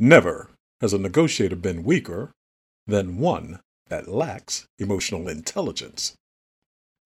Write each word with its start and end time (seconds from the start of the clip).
Never 0.00 0.50
has 0.80 0.92
a 0.92 0.98
negotiator 0.98 1.56
been 1.56 1.82
weaker 1.82 2.30
than 2.86 3.18
one 3.18 3.58
that 3.88 4.06
lacks 4.06 4.64
emotional 4.78 5.26
intelligence. 5.26 6.14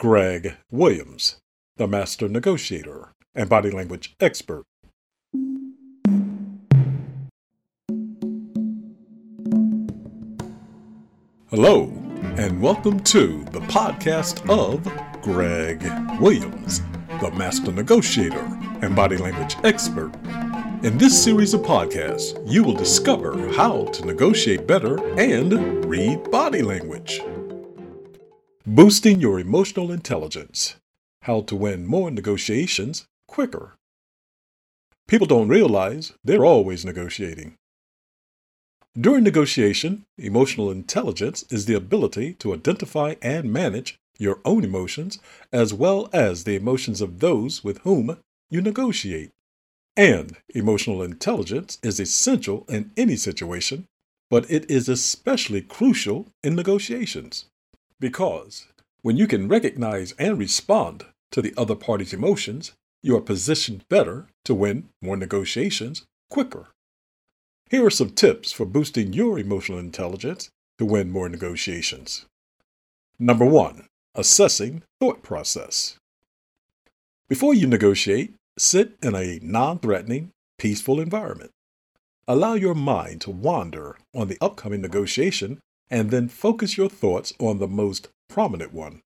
Greg 0.00 0.56
Williams, 0.72 1.36
the 1.76 1.86
master 1.86 2.28
negotiator 2.28 3.12
and 3.32 3.48
body 3.48 3.70
language 3.70 4.16
expert. 4.18 4.64
Hello, 11.50 11.92
and 12.38 12.60
welcome 12.60 12.98
to 13.04 13.44
the 13.52 13.60
podcast 13.68 14.42
of 14.50 14.82
Greg 15.22 15.80
Williams, 16.20 16.82
the 17.20 17.30
master 17.36 17.70
negotiator 17.70 18.44
and 18.82 18.96
body 18.96 19.16
language 19.16 19.54
expert. 19.62 20.10
In 20.82 20.96
this 20.96 21.22
series 21.22 21.52
of 21.52 21.60
podcasts, 21.60 22.42
you 22.50 22.64
will 22.64 22.72
discover 22.72 23.52
how 23.52 23.84
to 23.84 24.06
negotiate 24.06 24.66
better 24.66 24.96
and 25.18 25.84
read 25.84 26.30
body 26.30 26.62
language. 26.62 27.20
Boosting 28.64 29.20
your 29.20 29.38
emotional 29.38 29.92
intelligence. 29.92 30.76
How 31.24 31.42
to 31.42 31.54
win 31.54 31.86
more 31.86 32.10
negotiations 32.10 33.04
quicker. 33.28 33.74
People 35.06 35.26
don't 35.26 35.48
realize 35.48 36.14
they're 36.24 36.46
always 36.46 36.82
negotiating. 36.82 37.56
During 38.98 39.22
negotiation, 39.22 40.04
emotional 40.16 40.70
intelligence 40.70 41.44
is 41.50 41.66
the 41.66 41.74
ability 41.74 42.32
to 42.38 42.54
identify 42.54 43.16
and 43.20 43.52
manage 43.52 43.98
your 44.18 44.40
own 44.46 44.64
emotions 44.64 45.18
as 45.52 45.74
well 45.74 46.08
as 46.14 46.44
the 46.44 46.56
emotions 46.56 47.02
of 47.02 47.20
those 47.20 47.62
with 47.62 47.80
whom 47.80 48.16
you 48.48 48.62
negotiate. 48.62 49.30
And 49.96 50.36
emotional 50.50 51.02
intelligence 51.02 51.78
is 51.82 52.00
essential 52.00 52.64
in 52.68 52.92
any 52.96 53.16
situation, 53.16 53.86
but 54.30 54.50
it 54.50 54.70
is 54.70 54.88
especially 54.88 55.60
crucial 55.60 56.28
in 56.42 56.54
negotiations. 56.54 57.46
Because 57.98 58.66
when 59.02 59.16
you 59.16 59.26
can 59.26 59.48
recognize 59.48 60.12
and 60.12 60.38
respond 60.38 61.04
to 61.32 61.42
the 61.42 61.54
other 61.56 61.74
party's 61.74 62.12
emotions, 62.12 62.72
you 63.02 63.16
are 63.16 63.20
positioned 63.20 63.88
better 63.88 64.26
to 64.44 64.54
win 64.54 64.88
more 65.02 65.16
negotiations 65.16 66.06
quicker. 66.30 66.68
Here 67.70 67.84
are 67.84 67.90
some 67.90 68.10
tips 68.10 68.52
for 68.52 68.66
boosting 68.66 69.12
your 69.12 69.38
emotional 69.38 69.78
intelligence 69.78 70.50
to 70.78 70.84
win 70.84 71.10
more 71.10 71.28
negotiations. 71.28 72.26
Number 73.18 73.44
one, 73.44 73.86
assessing 74.14 74.82
thought 74.98 75.22
process. 75.22 75.96
Before 77.28 77.54
you 77.54 77.66
negotiate, 77.66 78.34
sit 78.58 78.96
in 79.02 79.14
a 79.14 79.38
non 79.42 79.78
threatening, 79.78 80.30
peaceful 80.58 81.00
environment. 81.00 81.50
Allow 82.28 82.54
your 82.54 82.74
mind 82.74 83.20
to 83.22 83.30
wander 83.30 83.96
on 84.14 84.28
the 84.28 84.38
upcoming 84.40 84.80
negotiation 84.80 85.58
and 85.90 86.10
then 86.10 86.28
focus 86.28 86.76
your 86.76 86.88
thoughts 86.88 87.32
on 87.40 87.58
the 87.58 87.66
most 87.66 88.08
prominent 88.28 88.72
one. 88.72 89.00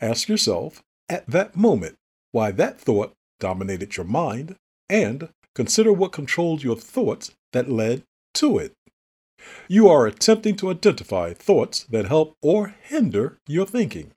Ask 0.00 0.28
yourself 0.28 0.82
at 1.08 1.26
that 1.26 1.56
moment 1.56 1.96
why 2.32 2.50
that 2.52 2.80
thought 2.80 3.12
dominated 3.38 3.96
your 3.96 4.06
mind 4.06 4.56
and 4.88 5.30
consider 5.54 5.92
what 5.92 6.12
controlled 6.12 6.62
your 6.62 6.76
thoughts 6.76 7.32
that 7.52 7.70
led 7.70 8.02
to 8.34 8.58
it. 8.58 8.72
You 9.68 9.88
are 9.88 10.06
attempting 10.06 10.56
to 10.56 10.70
identify 10.70 11.32
thoughts 11.32 11.84
that 11.84 12.06
help 12.06 12.36
or 12.42 12.74
hinder 12.82 13.38
your 13.46 13.66
thinking. 13.66 14.12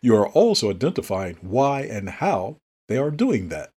You 0.00 0.16
are 0.16 0.28
also 0.28 0.70
identifying 0.70 1.36
why 1.42 1.82
and 1.82 2.08
how 2.08 2.56
they 2.88 2.96
are 2.96 3.10
doing 3.10 3.48
that. 3.50 3.70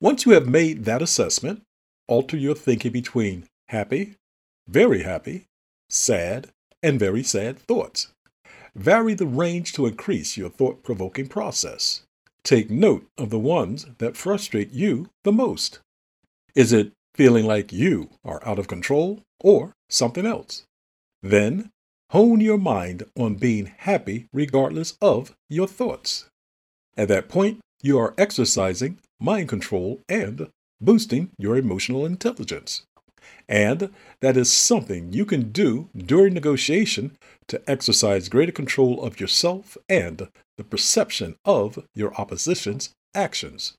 Once 0.00 0.24
you 0.24 0.32
have 0.32 0.48
made 0.48 0.86
that 0.86 1.02
assessment, 1.02 1.62
alter 2.08 2.36
your 2.36 2.54
thinking 2.54 2.90
between 2.90 3.44
happy, 3.68 4.16
very 4.66 5.02
happy, 5.02 5.44
sad, 5.90 6.48
and 6.82 6.98
very 6.98 7.22
sad 7.22 7.58
thoughts. 7.58 8.08
Vary 8.74 9.12
the 9.12 9.26
range 9.26 9.74
to 9.74 9.84
increase 9.84 10.38
your 10.38 10.48
thought 10.48 10.82
provoking 10.82 11.28
process. 11.28 12.02
Take 12.42 12.70
note 12.70 13.06
of 13.18 13.28
the 13.28 13.38
ones 13.38 13.86
that 13.98 14.16
frustrate 14.16 14.70
you 14.72 15.10
the 15.24 15.32
most. 15.32 15.80
Is 16.54 16.72
it 16.72 16.92
feeling 17.14 17.44
like 17.44 17.70
you 17.72 18.08
are 18.24 18.40
out 18.46 18.58
of 18.58 18.68
control 18.68 19.22
or 19.40 19.74
something 19.90 20.24
else? 20.24 20.62
Then 21.22 21.70
hone 22.10 22.40
your 22.40 22.58
mind 22.58 23.02
on 23.18 23.34
being 23.34 23.66
happy 23.66 24.28
regardless 24.32 24.96
of 25.02 25.34
your 25.50 25.66
thoughts. 25.66 26.24
At 26.96 27.08
that 27.08 27.28
point, 27.28 27.60
you 27.82 27.98
are 27.98 28.14
exercising 28.16 28.98
mind 29.20 29.48
control 29.48 30.00
and 30.08 30.48
boosting 30.80 31.30
your 31.38 31.56
emotional 31.56 32.06
intelligence. 32.06 32.82
And 33.48 33.90
that 34.20 34.36
is 34.36 34.52
something 34.52 35.12
you 35.12 35.24
can 35.24 35.52
do 35.52 35.88
during 35.96 36.34
negotiation 36.34 37.16
to 37.48 37.62
exercise 37.70 38.28
greater 38.28 38.52
control 38.52 39.02
of 39.02 39.20
yourself 39.20 39.76
and 39.88 40.28
the 40.56 40.64
perception 40.64 41.36
of 41.44 41.84
your 41.94 42.14
opposition's 42.14 42.94
actions. 43.14 43.74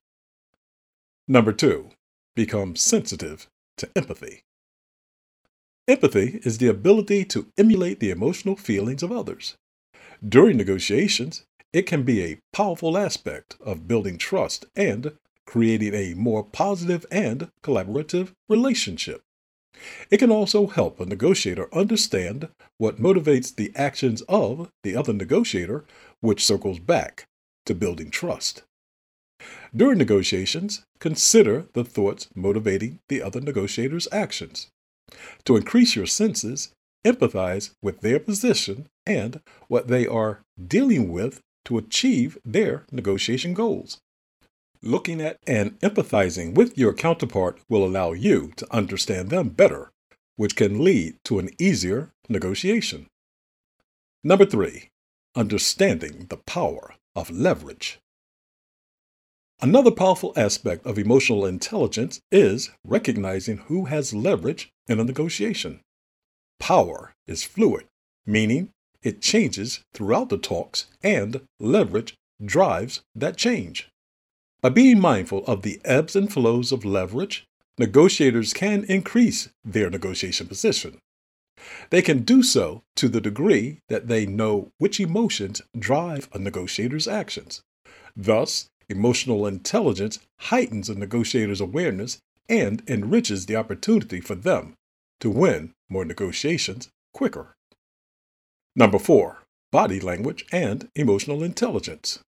Number 1.27 1.53
two, 1.53 1.89
become 2.35 2.75
sensitive 2.75 3.47
to 3.77 3.89
empathy. 3.95 4.41
Empathy 5.87 6.39
is 6.43 6.57
the 6.57 6.67
ability 6.67 7.25
to 7.25 7.47
emulate 7.57 7.99
the 7.99 8.11
emotional 8.11 8.55
feelings 8.55 9.03
of 9.03 9.11
others. 9.11 9.55
During 10.27 10.57
negotiations, 10.57 11.43
it 11.73 11.83
can 11.83 12.03
be 12.03 12.23
a 12.23 12.39
powerful 12.53 12.97
aspect 12.97 13.55
of 13.61 13.87
building 13.87 14.17
trust 14.17 14.65
and 14.75 15.13
creating 15.51 15.93
a 15.93 16.13
more 16.13 16.45
positive 16.45 17.05
and 17.11 17.51
collaborative 17.61 18.31
relationship. 18.47 19.21
It 20.09 20.19
can 20.19 20.31
also 20.31 20.67
help 20.67 20.97
a 20.97 21.05
negotiator 21.05 21.67
understand 21.75 22.47
what 22.77 23.01
motivates 23.01 23.53
the 23.53 23.73
actions 23.75 24.21
of 24.29 24.69
the 24.83 24.95
other 24.95 25.11
negotiator, 25.11 25.83
which 26.21 26.45
circles 26.45 26.79
back 26.79 27.25
to 27.65 27.75
building 27.75 28.09
trust. 28.09 28.63
During 29.75 29.97
negotiations, 29.97 30.85
consider 30.99 31.65
the 31.73 31.83
thoughts 31.83 32.29
motivating 32.33 32.99
the 33.09 33.21
other 33.21 33.41
negotiator's 33.41 34.07
actions. 34.09 34.67
To 35.43 35.57
increase 35.57 35.97
your 35.97 36.05
senses, 36.05 36.69
empathize 37.05 37.71
with 37.81 37.99
their 37.99 38.21
position 38.21 38.87
and 39.05 39.41
what 39.67 39.89
they 39.89 40.07
are 40.07 40.43
dealing 40.65 41.11
with 41.11 41.41
to 41.65 41.77
achieve 41.77 42.37
their 42.45 42.85
negotiation 42.89 43.53
goals. 43.53 43.99
Looking 44.83 45.21
at 45.21 45.37
and 45.45 45.79
empathizing 45.81 46.55
with 46.55 46.77
your 46.77 46.93
counterpart 46.93 47.59
will 47.69 47.85
allow 47.85 48.13
you 48.13 48.51
to 48.55 48.73
understand 48.73 49.29
them 49.29 49.49
better, 49.49 49.91
which 50.37 50.55
can 50.55 50.83
lead 50.83 51.17
to 51.25 51.37
an 51.37 51.49
easier 51.59 52.11
negotiation. 52.27 53.05
Number 54.23 54.45
three, 54.45 54.89
understanding 55.35 56.25
the 56.29 56.37
power 56.37 56.95
of 57.15 57.29
leverage. 57.29 57.99
Another 59.61 59.91
powerful 59.91 60.33
aspect 60.35 60.87
of 60.87 60.97
emotional 60.97 61.45
intelligence 61.45 62.19
is 62.31 62.71
recognizing 62.83 63.57
who 63.57 63.85
has 63.85 64.15
leverage 64.15 64.71
in 64.87 64.99
a 64.99 65.03
negotiation. 65.03 65.81
Power 66.59 67.13
is 67.27 67.43
fluid, 67.43 67.85
meaning 68.25 68.69
it 69.03 69.21
changes 69.21 69.81
throughout 69.93 70.29
the 70.29 70.39
talks, 70.39 70.87
and 71.03 71.41
leverage 71.59 72.15
drives 72.43 73.01
that 73.13 73.37
change. 73.37 73.87
By 74.61 74.69
being 74.69 74.99
mindful 74.99 75.43
of 75.45 75.63
the 75.63 75.81
ebbs 75.83 76.15
and 76.15 76.31
flows 76.31 76.71
of 76.71 76.85
leverage, 76.85 77.47
negotiators 77.79 78.53
can 78.53 78.83
increase 78.83 79.49
their 79.63 79.89
negotiation 79.89 80.47
position. 80.47 80.99
They 81.89 82.01
can 82.01 82.19
do 82.19 82.43
so 82.43 82.83
to 82.95 83.09
the 83.09 83.21
degree 83.21 83.79
that 83.89 84.07
they 84.07 84.25
know 84.25 84.71
which 84.77 84.99
emotions 84.99 85.61
drive 85.77 86.29
a 86.31 86.39
negotiator's 86.39 87.07
actions. 87.07 87.61
Thus, 88.15 88.67
emotional 88.87 89.47
intelligence 89.47 90.19
heightens 90.39 90.89
a 90.89 90.95
negotiator's 90.95 91.61
awareness 91.61 92.19
and 92.47 92.83
enriches 92.87 93.47
the 93.47 93.55
opportunity 93.55 94.19
for 94.19 94.35
them 94.35 94.75
to 95.21 95.29
win 95.29 95.73
more 95.89 96.05
negotiations 96.05 96.89
quicker. 97.13 97.55
Number 98.75 98.99
four, 98.99 99.39
body 99.71 99.99
language 99.99 100.45
and 100.51 100.89
emotional 100.95 101.43
intelligence. 101.43 102.19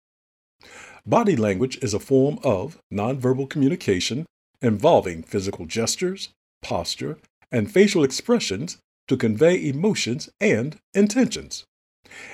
Body 1.06 1.34
language 1.34 1.78
is 1.82 1.94
a 1.94 1.98
form 1.98 2.38
of 2.44 2.78
nonverbal 2.92 3.50
communication 3.50 4.24
involving 4.60 5.24
physical 5.24 5.66
gestures, 5.66 6.28
posture, 6.62 7.18
and 7.50 7.72
facial 7.72 8.04
expressions 8.04 8.78
to 9.08 9.16
convey 9.16 9.68
emotions 9.68 10.30
and 10.40 10.78
intentions. 10.94 11.64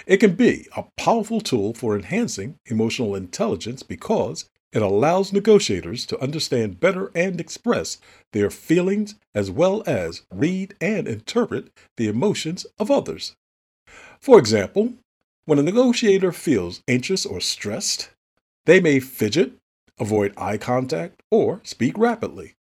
It 0.06 0.19
can 0.19 0.35
be 0.35 0.67
a 0.76 0.85
powerful 0.99 1.41
tool 1.41 1.73
for 1.73 1.97
enhancing 1.97 2.56
emotional 2.67 3.15
intelligence 3.15 3.82
because 3.82 4.44
it 4.70 4.82
allows 4.82 5.32
negotiators 5.32 6.05
to 6.05 6.20
understand 6.20 6.79
better 6.79 7.11
and 7.15 7.41
express 7.41 7.97
their 8.35 8.50
feelings 8.50 9.15
as 9.35 9.50
well 9.50 9.82
as 9.87 10.26
read 10.31 10.75
and 10.79 11.09
interpret 11.09 11.70
the 11.97 12.09
emotions 12.09 12.67
of 12.79 12.91
others. 12.91 13.35
For 14.20 14.38
example, 14.38 14.93
when 15.47 15.59
a 15.59 15.62
negotiator 15.62 16.32
feels 16.32 16.82
anxious 16.87 17.25
or 17.25 17.41
stressed, 17.41 18.11
they 18.69 18.81
may 18.81 19.00
fidget, 19.00 19.53
avoid 19.99 20.35
eye 20.37 20.59
contact, 20.59 21.23
or 21.31 21.59
speak 21.65 21.97
rapidly. 21.97 22.53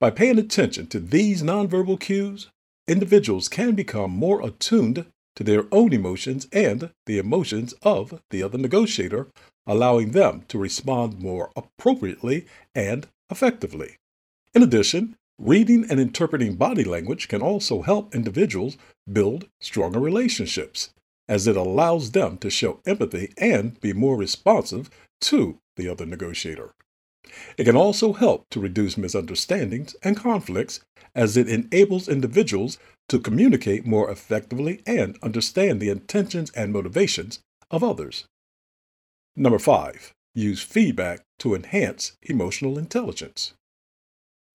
By 0.00 0.10
paying 0.10 0.36
attention 0.36 0.88
to 0.88 0.98
these 0.98 1.44
nonverbal 1.44 2.00
cues, 2.00 2.48
individuals 2.88 3.48
can 3.48 3.76
become 3.76 4.10
more 4.10 4.44
attuned 4.44 5.06
to 5.36 5.44
their 5.44 5.66
own 5.70 5.92
emotions 5.92 6.48
and 6.52 6.90
the 7.06 7.18
emotions 7.18 7.72
of 7.84 8.20
the 8.30 8.42
other 8.42 8.58
negotiator, 8.58 9.28
allowing 9.64 10.10
them 10.10 10.42
to 10.48 10.58
respond 10.58 11.20
more 11.20 11.52
appropriately 11.54 12.44
and 12.74 13.06
effectively. 13.30 13.94
In 14.54 14.64
addition, 14.64 15.14
reading 15.38 15.86
and 15.88 16.00
interpreting 16.00 16.56
body 16.56 16.82
language 16.82 17.28
can 17.28 17.42
also 17.42 17.82
help 17.82 18.12
individuals 18.12 18.76
build 19.12 19.46
stronger 19.60 20.00
relationships, 20.00 20.90
as 21.28 21.46
it 21.46 21.56
allows 21.56 22.10
them 22.10 22.38
to 22.38 22.50
show 22.50 22.80
empathy 22.86 23.32
and 23.38 23.80
be 23.80 23.92
more 23.92 24.16
responsive 24.16 24.90
to 25.20 25.58
the 25.76 25.88
other 25.88 26.06
negotiator. 26.06 26.74
It 27.56 27.64
can 27.64 27.76
also 27.76 28.12
help 28.12 28.46
to 28.50 28.60
reduce 28.60 28.96
misunderstandings 28.96 29.94
and 30.02 30.16
conflicts 30.16 30.80
as 31.14 31.36
it 31.36 31.48
enables 31.48 32.08
individuals 32.08 32.78
to 33.08 33.18
communicate 33.18 33.86
more 33.86 34.10
effectively 34.10 34.82
and 34.86 35.18
understand 35.22 35.80
the 35.80 35.90
intentions 35.90 36.50
and 36.50 36.72
motivations 36.72 37.40
of 37.70 37.82
others. 37.82 38.24
Number 39.36 39.58
five, 39.58 40.12
use 40.34 40.62
feedback 40.62 41.22
to 41.40 41.54
enhance 41.54 42.12
emotional 42.22 42.78
intelligence. 42.78 43.54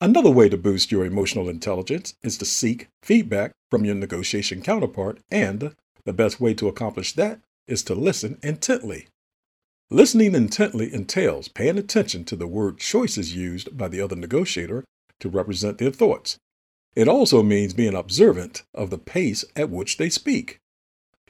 Another 0.01 0.31
way 0.31 0.49
to 0.49 0.57
boost 0.57 0.91
your 0.91 1.05
emotional 1.05 1.47
intelligence 1.47 2.15
is 2.23 2.37
to 2.37 2.45
seek 2.45 2.87
feedback 3.01 3.51
from 3.71 3.85
your 3.85 3.95
negotiation 3.95 4.61
counterpart, 4.61 5.19
and 5.31 5.75
the 6.05 6.13
best 6.13 6.41
way 6.41 6.53
to 6.55 6.67
accomplish 6.67 7.13
that 7.13 7.39
is 7.67 7.83
to 7.83 7.95
listen 7.95 8.37
intently. 8.43 9.07
Listening 9.93 10.33
intently 10.33 10.91
entails 10.91 11.47
paying 11.47 11.77
attention 11.77 12.23
to 12.25 12.35
the 12.35 12.47
word 12.47 12.79
choices 12.79 13.35
used 13.35 13.77
by 13.77 13.87
the 13.87 14.01
other 14.01 14.15
negotiator 14.15 14.83
to 15.19 15.29
represent 15.29 15.77
their 15.77 15.91
thoughts. 15.91 16.35
It 16.95 17.07
also 17.07 17.43
means 17.43 17.75
being 17.75 17.93
observant 17.93 18.63
of 18.73 18.89
the 18.89 18.97
pace 18.97 19.45
at 19.55 19.69
which 19.69 19.97
they 19.97 20.09
speak. 20.09 20.57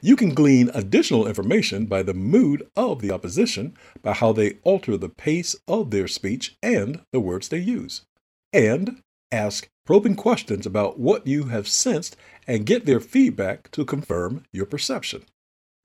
You 0.00 0.16
can 0.16 0.32
glean 0.32 0.70
additional 0.72 1.26
information 1.26 1.84
by 1.84 2.04
the 2.04 2.14
mood 2.14 2.66
of 2.74 3.02
the 3.02 3.10
opposition 3.10 3.76
by 4.00 4.14
how 4.14 4.32
they 4.32 4.54
alter 4.62 4.96
the 4.96 5.10
pace 5.10 5.54
of 5.68 5.90
their 5.90 6.08
speech 6.08 6.56
and 6.62 7.02
the 7.12 7.20
words 7.20 7.50
they 7.50 7.58
use. 7.58 8.06
And 8.50 9.02
ask 9.30 9.68
probing 9.84 10.16
questions 10.16 10.64
about 10.64 10.98
what 10.98 11.26
you 11.26 11.44
have 11.48 11.68
sensed 11.68 12.16
and 12.46 12.64
get 12.64 12.86
their 12.86 13.00
feedback 13.00 13.70
to 13.72 13.84
confirm 13.84 14.44
your 14.52 14.64
perception. 14.64 15.26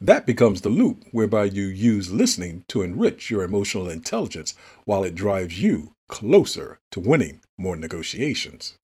That 0.02 0.26
becomes 0.26 0.62
the 0.62 0.70
loop 0.70 1.04
whereby 1.12 1.46
you 1.46 1.66
use 1.66 2.12
listening 2.12 2.64
to 2.70 2.82
enrich 2.82 3.30
your 3.30 3.44
emotional 3.44 3.90
intelligence 3.90 4.54
while 4.86 5.04
it 5.04 5.14
drives 5.14 5.62
you 5.62 5.94
closer 6.08 6.80
to 6.92 7.02
winning 7.02 7.42
more 7.58 7.76
negotiations. 7.76 8.76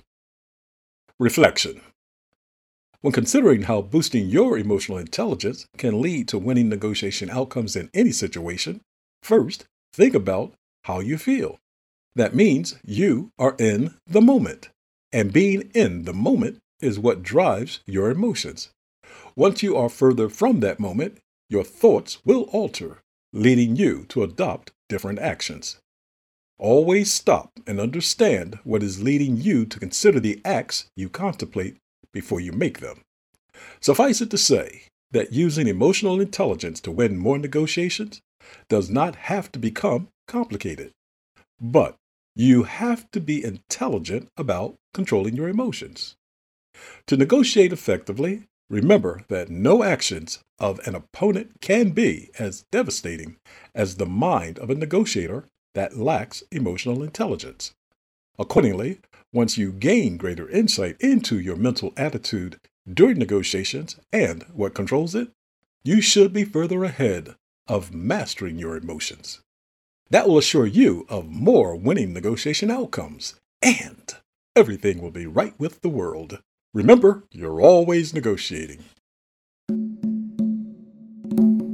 Reflection 1.18 1.80
When 3.00 3.14
considering 3.14 3.64
how 3.64 3.82
boosting 3.82 4.28
your 4.28 4.58
emotional 4.58 4.98
intelligence 4.98 5.66
can 5.78 6.02
lead 6.02 6.28
to 6.28 6.38
winning 6.38 6.68
negotiation 6.68 7.30
outcomes 7.30 7.78
in 7.78 7.90
any 7.94 8.12
situation, 8.12 8.82
first 9.24 9.66
think 9.94 10.14
about 10.14 10.54
how 10.84 11.00
you 11.00 11.18
feel. 11.18 11.58
That 12.16 12.36
means 12.36 12.76
you 12.86 13.32
are 13.40 13.56
in 13.58 13.96
the 14.06 14.22
moment, 14.22 14.70
and 15.14 15.32
being 15.32 15.72
in 15.74 16.04
the 16.04 16.14
moment 16.14 16.60
is 16.82 17.00
what 17.00 17.24
drives 17.24 17.80
your 17.86 18.10
emotions. 18.10 18.70
Once 19.36 19.62
you 19.62 19.76
are 19.76 19.90
further 19.90 20.30
from 20.30 20.62
that 20.62 20.80
moment, 20.80 21.18
your 21.50 21.64
thoughts 21.64 22.20
will 22.26 22.44
alter, 22.54 23.02
leading 23.34 23.76
you 23.76 24.06
to 24.06 24.24
adopt 24.24 24.72
different 24.88 25.20
actions. 25.20 25.78
Always 26.58 27.12
stop 27.12 27.52
and 27.68 27.80
understand 27.80 28.60
what 28.64 28.82
is 28.82 29.04
leading 29.04 29.36
you 29.36 29.66
to 29.66 29.80
consider 29.80 30.22
the 30.22 30.40
acts 30.46 30.86
you 30.96 31.10
contemplate 31.10 31.76
before 32.14 32.40
you 32.40 32.54
make 32.54 32.80
them. 32.80 33.02
Suffice 33.82 34.22
it 34.22 34.30
to 34.32 34.38
say 34.38 34.84
that 35.12 35.34
using 35.34 35.68
emotional 35.68 36.22
intelligence 36.22 36.80
to 36.82 36.92
win 36.92 37.18
more 37.18 37.38
negotiations 37.38 38.22
does 38.70 38.90
not 38.90 39.16
have 39.16 39.52
to 39.52 39.60
become 39.60 40.08
complicated, 40.28 40.92
but 41.60 41.96
you 42.36 42.64
have 42.64 43.10
to 43.12 43.20
be 43.20 43.44
intelligent 43.44 44.30
about 44.38 44.76
controlling 44.94 45.36
your 45.36 45.50
emotions. 45.50 46.16
To 47.08 47.18
negotiate 47.18 47.74
effectively, 47.74 48.44
remember 48.70 49.22
that 49.28 49.50
no 49.50 49.84
actions 49.84 50.40
of 50.60 50.80
an 50.88 50.96
opponent 50.96 51.62
can 51.62 51.92
be 51.92 52.30
as 52.40 52.66
devastating 52.72 53.38
as 53.74 53.96
the 53.96 54.06
mind 54.06 54.58
of 54.60 54.70
a 54.70 54.76
negotiator 54.76 55.46
that 55.74 55.98
lacks 55.98 56.44
emotional 56.52 57.04
intelligence. 57.04 57.74
Accordingly, 58.40 59.00
once 59.34 59.58
you 59.58 59.72
gain 59.72 60.18
greater 60.18 60.50
insight 60.50 60.96
into 61.00 61.40
your 61.40 61.56
mental 61.56 61.94
attitude 61.98 62.60
during 62.92 63.18
negotiations 63.18 63.98
and 64.12 64.44
what 64.54 64.74
controls 64.74 65.16
it, 65.16 65.30
you 65.84 66.02
should 66.02 66.34
be 66.34 66.46
further 66.46 66.84
ahead 66.84 67.36
of 67.68 67.94
mastering 67.94 68.58
your 68.58 68.78
emotions. 68.78 69.42
That 70.10 70.28
will 70.28 70.38
assure 70.38 70.66
you 70.68 71.06
of 71.10 71.30
more 71.30 71.76
winning 71.76 72.14
negotiation 72.14 72.70
outcomes, 72.70 73.36
and 73.62 74.14
everything 74.56 75.02
will 75.02 75.12
be 75.12 75.26
right 75.26 75.54
with 75.60 75.82
the 75.82 75.90
world. 75.90 76.42
Remember, 76.76 77.24
you're 77.32 77.60
always 77.62 78.14
negotiating. 78.14 78.84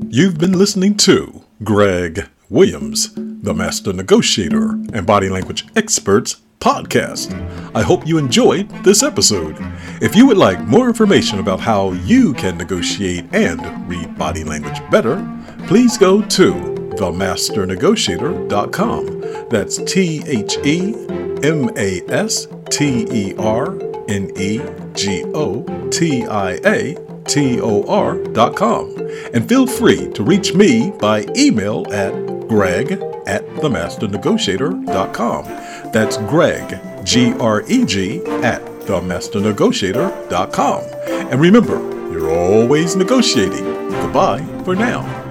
You've 0.09 0.38
been 0.38 0.59
listening 0.59 0.95
to 0.98 1.42
Greg 1.63 2.30
Williams, 2.51 3.12
the 3.15 3.56
Master 3.56 3.94
Negotiator 3.94 4.74
and 4.94 5.07
Body 5.07 5.27
Language 5.27 5.65
Experts 5.75 6.44
podcast. 6.59 7.33
I 7.74 7.81
hope 7.81 8.06
you 8.06 8.19
enjoyed 8.19 8.69
this 8.83 9.01
episode. 9.01 9.56
If 10.03 10.15
you 10.15 10.27
would 10.27 10.38
like 10.38 10.62
more 10.68 10.88
information 10.88 11.39
about 11.39 11.59
how 11.59 11.94
you 11.94 12.36
can 12.36 12.59
negotiate 12.59 13.25
and 13.33 13.89
read 13.89 14.15
body 14.19 14.44
language 14.44 14.88
better, 14.92 15.18
please 15.65 15.98
go 15.98 16.21
to 16.21 16.53
themasternegotiator.com. 16.53 19.50
That's 19.50 19.77
T 19.77 20.21
H 20.27 20.57
E 20.63 20.94
M 21.42 21.71
A 21.75 22.01
S 22.07 22.48
T 22.69 23.07
E 23.12 23.33
R 23.39 23.80
N 24.07 24.31
E 24.38 24.62
G 24.94 25.24
O 25.34 25.64
T 25.90 26.26
I 26.26 26.60
A 26.66 26.96
T 27.26 27.60
O 27.62 28.52
com. 28.54 28.96
And 29.34 29.48
feel 29.48 29.68
free 29.68 30.12
to 30.14 30.24
reach 30.24 30.54
me 30.54 30.92
by 31.00 31.26
email 31.36 31.86
at 31.92 32.14
greg 32.48 32.94
at 33.28 33.46
themasternegotiator 33.58 34.86
dot 34.86 35.14
com. 35.14 35.46
That's 35.92 36.18
Greg, 36.18 36.80
G 37.04 37.34
R 37.40 37.64
E 37.68 37.86
G, 37.86 38.18
at 38.44 38.64
themasternegotiator 38.86 40.30
dot 40.30 40.52
com. 40.52 40.84
And 41.08 41.39
remember, 41.39 41.77
you're 42.12 42.32
always 42.32 42.96
negotiating. 42.96 43.65
Goodbye 43.89 44.44
for 44.63 44.75
now. 44.75 45.31